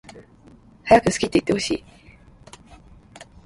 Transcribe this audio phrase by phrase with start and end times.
[0.85, 1.83] はやく好きっていってほしい